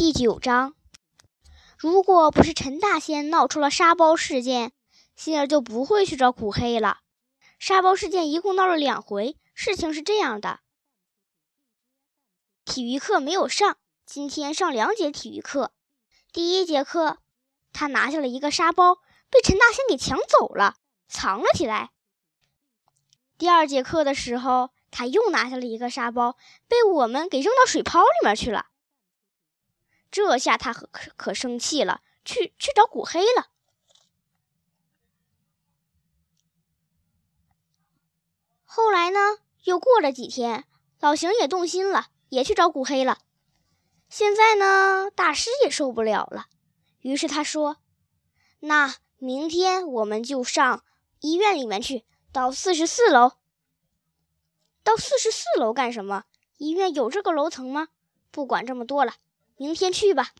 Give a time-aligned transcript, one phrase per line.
[0.00, 0.74] 第九章，
[1.76, 4.72] 如果不是陈大仙闹出了沙包事件，
[5.14, 7.00] 心儿就不会去找苦黑了。
[7.58, 10.60] 沙包事件一共闹了两回，事情是这样的：
[12.64, 13.76] 体育课没有上，
[14.06, 15.70] 今天上两节体育课。
[16.32, 17.18] 第一节课，
[17.70, 18.94] 他拿下了一个沙包，
[19.28, 20.76] 被陈大仙给抢走了，
[21.08, 21.90] 藏了起来。
[23.36, 26.38] 第二节课的时候，他又拿下了一个沙包，
[26.68, 28.68] 被我们给扔到水泡里面去了。
[30.10, 33.48] 这下他可可生气了，去去找古黑了。
[38.64, 39.18] 后来呢，
[39.64, 40.64] 又过了几天，
[41.00, 43.18] 老邢也动心了，也去找古黑了。
[44.08, 46.46] 现在呢，大师也受不了了，
[47.00, 47.76] 于是他说
[48.60, 50.84] ：“那明天我们就上
[51.20, 53.32] 医院里面去，到四十四楼。
[54.82, 56.24] 到四十四楼干什么？
[56.56, 57.88] 医院有这个楼层吗？
[58.30, 59.14] 不管这么多了。”
[59.60, 60.30] 明天去吧。